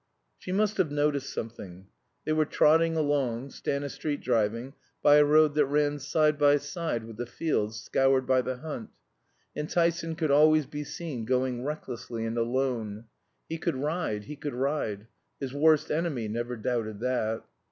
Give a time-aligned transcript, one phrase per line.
[0.39, 1.85] She must have noticed something.
[2.25, 7.17] They were trotting along, Stanistreet driving, by a road that ran side by side with
[7.17, 8.89] the fields scoured by the hunt,
[9.55, 13.05] and Tyson could always be seen going recklessly and alone.
[13.47, 15.05] He could ride, he could ride!
[15.39, 17.43] His worst enemy never doubted that.